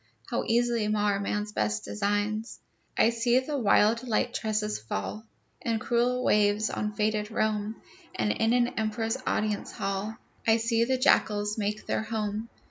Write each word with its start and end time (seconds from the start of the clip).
How 0.31 0.43
easily 0.47 0.87
mar 0.87 1.19
man's 1.19 1.51
best 1.51 1.85
designs! 1.85 2.59
I 2.97 3.11
see 3.11 3.37
the 3.37 3.55
wild 3.55 4.01
Light 4.07 4.33
Tresses 4.33 4.79
fall 4.79 5.27
In 5.61 5.77
cruel 5.77 6.23
waves 6.23 6.71
on 6.71 6.93
fated 6.93 7.29
Rome, 7.29 7.75
And 8.15 8.31
in 8.31 8.51
an 8.53 8.69
emperor's 8.79 9.17
audience 9.27 9.73
hall 9.73 10.17
I 10.47 10.57
see 10.57 10.85
the 10.85 10.97
jackals 10.97 11.55
make 11.59 11.85
their 11.85 12.01
home. 12.01 12.49